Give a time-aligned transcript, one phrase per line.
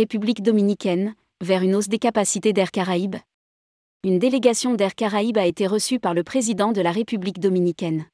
[0.00, 1.14] République dominicaine,
[1.44, 3.16] vers une hausse des capacités d'Air Caraïbes
[4.02, 8.06] Une délégation d'Air Caraïbes a été reçue par le président de la République dominicaine.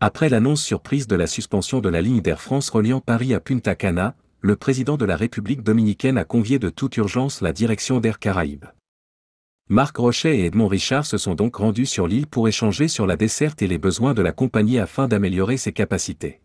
[0.00, 3.74] Après l'annonce surprise de la suspension de la ligne d'Air France reliant Paris à Punta
[3.74, 8.20] Cana, le président de la République dominicaine a convié de toute urgence la direction d'Air
[8.20, 8.66] Caraïbes.
[9.68, 13.16] Marc Rochet et Edmond Richard se sont donc rendus sur l'île pour échanger sur la
[13.16, 16.41] desserte et les besoins de la compagnie afin d'améliorer ses capacités.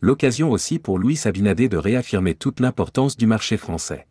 [0.00, 4.06] L'occasion aussi pour Louis Sabinadé de réaffirmer toute l'importance du marché français.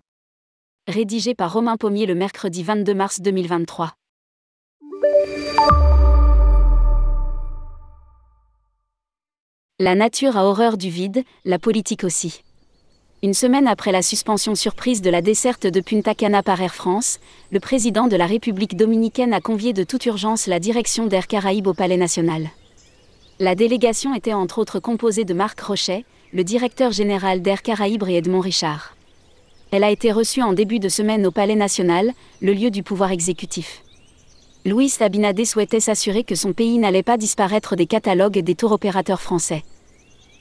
[0.86, 3.94] Rédigé par Romain Pommier le mercredi 22 mars 2023.
[9.80, 12.44] La nature a horreur du vide, la politique aussi.
[13.24, 17.20] Une semaine après la suspension surprise de la desserte de Punta Cana par Air France,
[17.49, 21.68] le président de la République dominicaine a convié de toute urgence la direction d'Air Caraïbes
[21.68, 22.49] au Palais national.
[23.40, 28.16] La délégation était entre autres composée de Marc Rochet, le directeur général d'Air Caraïbes et
[28.16, 28.96] Edmond Richard.
[29.70, 33.12] Elle a été reçue en début de semaine au Palais national, le lieu du pouvoir
[33.12, 33.84] exécutif.
[34.65, 39.21] Louis Abinadé souhaitait s'assurer que son pays n'allait pas disparaître des catalogues des tours opérateurs
[39.21, 39.63] français.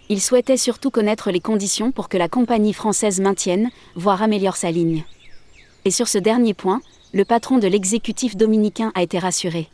[0.08, 4.70] Il souhaitait surtout connaître les conditions pour que la compagnie française maintienne, voire améliore sa
[4.70, 5.04] ligne.
[5.84, 6.80] Et sur ce dernier point,
[7.12, 9.68] le patron de l'exécutif dominicain a été rassuré.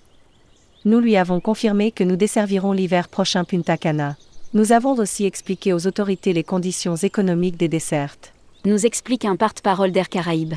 [0.84, 4.16] Nous lui avons confirmé que nous desservirons l'hiver prochain Punta Cana.
[4.52, 8.33] Nous avons aussi expliqué aux autorités les conditions économiques des dessertes.
[8.64, 10.55] Nous explique un porte-parole d'Air Caraïbes.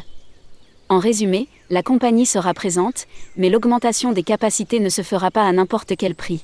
[0.89, 3.05] En résumé, la compagnie sera présente,
[3.37, 6.43] mais l'augmentation des capacités ne se fera pas à n'importe quel prix.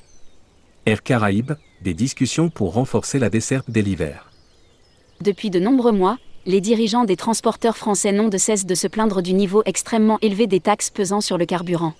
[0.86, 4.30] Air Caraïbes, des discussions pour renforcer la desserte dès l'hiver.
[5.20, 9.22] Depuis de nombreux mois, les dirigeants des transporteurs français n'ont de cesse de se plaindre
[9.22, 11.94] du niveau extrêmement élevé des taxes pesant sur le carburant.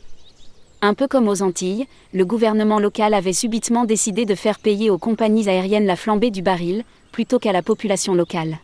[0.85, 4.99] Un peu comme aux Antilles, le gouvernement local avait subitement décidé de faire payer aux
[4.99, 8.59] compagnies aériennes la flambée du baril, plutôt qu'à la population locale.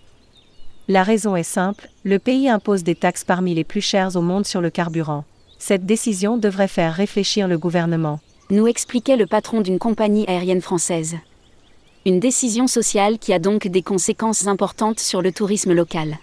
[0.89, 4.47] La raison est simple, le pays impose des taxes parmi les plus chères au monde
[4.47, 5.25] sur le carburant.
[5.61, 8.19] Cette décision devrait faire réfléchir le gouvernement.
[8.51, 11.19] Nous expliquait le patron d'une compagnie aérienne française.
[12.05, 16.19] Une décision sociale qui a donc des conséquences importantes sur le tourisme local.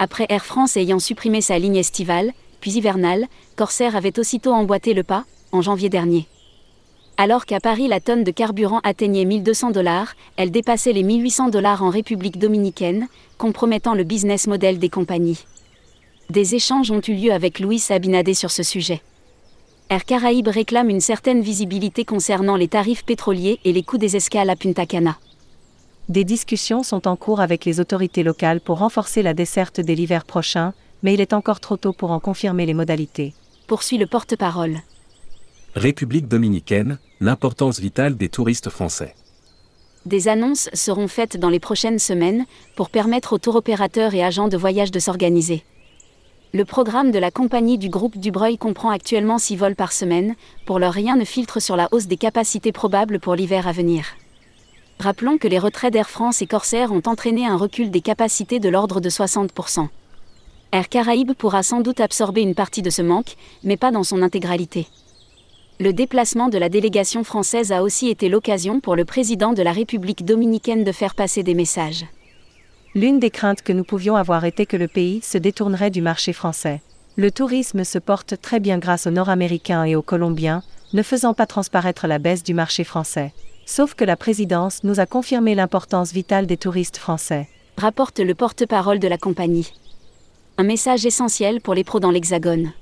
[0.00, 3.26] Après Air France ayant supprimé sa ligne estivale, puis hivernale,
[3.56, 6.26] Corsair avait aussitôt emboîté le pas, en janvier dernier.
[7.16, 11.82] Alors qu'à Paris la tonne de carburant atteignait 1200 dollars, elle dépassait les 1800 dollars
[11.82, 13.08] en République dominicaine,
[13.38, 15.44] compromettant le business model des compagnies.
[16.30, 19.00] Des échanges ont eu lieu avec Louis Abinadé sur ce sujet.
[19.90, 24.50] Air Caraïbes réclame une certaine visibilité concernant les tarifs pétroliers et les coûts des escales
[24.50, 25.16] à Punta Cana.
[26.08, 30.24] Des discussions sont en cours avec les autorités locales pour renforcer la desserte dès l'hiver
[30.24, 30.72] prochain,
[31.02, 33.34] mais il est encore trop tôt pour en confirmer les modalités.
[33.66, 34.78] Poursuit le porte-parole.
[35.74, 39.14] République dominicaine, l'importance vitale des touristes français.
[40.06, 44.48] Des annonces seront faites dans les prochaines semaines pour permettre aux tour opérateurs et agents
[44.48, 45.64] de voyage de s'organiser.
[46.54, 50.34] Le programme de la compagnie du groupe Dubreuil comprend actuellement 6 vols par semaine,
[50.64, 54.06] pour leur rien ne filtre sur la hausse des capacités probables pour l'hiver à venir.
[54.98, 58.68] Rappelons que les retraits d'Air France et Corsair ont entraîné un recul des capacités de
[58.70, 59.88] l'ordre de 60%.
[60.70, 64.20] Air Caraïbes pourra sans doute absorber une partie de ce manque, mais pas dans son
[64.20, 64.86] intégralité.
[65.80, 69.72] Le déplacement de la délégation française a aussi été l'occasion pour le président de la
[69.72, 72.04] République dominicaine de faire passer des messages.
[72.94, 76.34] L'une des craintes que nous pouvions avoir était que le pays se détournerait du marché
[76.34, 76.82] français.
[77.16, 80.62] Le tourisme se porte très bien grâce aux Nord-Américains et aux Colombiens,
[80.92, 83.32] ne faisant pas transparaître la baisse du marché français.
[83.64, 87.48] Sauf que la présidence nous a confirmé l'importance vitale des touristes français.
[87.78, 89.72] Rapporte le porte-parole de la compagnie.
[90.60, 92.72] Un message essentiel pour les pros dans l'Hexagone.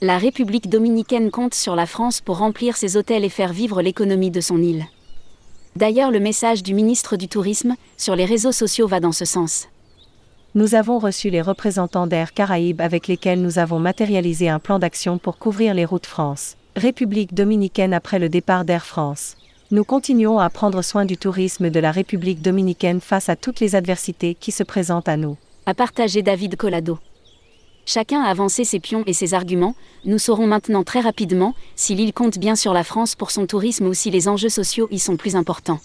[0.00, 4.32] La République dominicaine compte sur la France pour remplir ses hôtels et faire vivre l'économie
[4.32, 4.84] de son île.
[5.76, 9.68] D'ailleurs, le message du ministre du Tourisme sur les réseaux sociaux va dans ce sens.
[10.56, 15.18] Nous avons reçu les représentants d'Air Caraïbes avec lesquels nous avons matérialisé un plan d'action
[15.18, 19.36] pour couvrir les routes France, République dominicaine après le départ d'Air France.
[19.70, 23.76] Nous continuons à prendre soin du tourisme de la République dominicaine face à toutes les
[23.76, 25.36] adversités qui se présentent à nous.
[25.68, 26.98] A partagé David Collado.
[27.84, 29.74] Chacun a avancé ses pions et ses arguments,
[30.06, 33.86] nous saurons maintenant très rapidement si l'île compte bien sur la France pour son tourisme
[33.86, 35.80] ou si les enjeux sociaux y sont plus importants.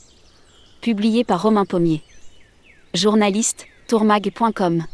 [0.79, 2.01] Publié par Romain Pommier.
[2.93, 4.85] Journaliste, tourmag.com.